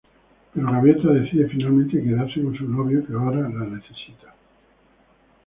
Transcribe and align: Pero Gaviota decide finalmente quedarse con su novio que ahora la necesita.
Pero 0.51 0.71
Gaviota 0.71 1.09
decide 1.11 1.47
finalmente 1.47 2.01
quedarse 2.01 2.41
con 2.41 2.55
su 2.57 2.67
novio 2.67 3.05
que 3.05 3.13
ahora 3.13 3.41
la 3.41 3.65
necesita. 3.65 4.33